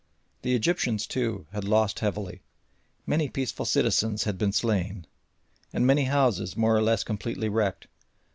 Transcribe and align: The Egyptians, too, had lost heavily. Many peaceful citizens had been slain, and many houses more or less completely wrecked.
The 0.41 0.55
Egyptians, 0.55 1.05
too, 1.05 1.45
had 1.51 1.63
lost 1.63 1.99
heavily. 1.99 2.41
Many 3.05 3.29
peaceful 3.29 3.65
citizens 3.65 4.23
had 4.23 4.35
been 4.39 4.51
slain, 4.51 5.05
and 5.71 5.85
many 5.85 6.05
houses 6.05 6.57
more 6.57 6.75
or 6.75 6.81
less 6.81 7.03
completely 7.03 7.49
wrecked. 7.49 7.85